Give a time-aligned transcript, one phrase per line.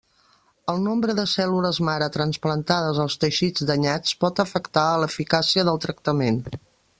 [0.71, 6.43] El nombre de cèl·lules mare trasplantades als teixits danyats pot afectar a l'eficàcia del tractament.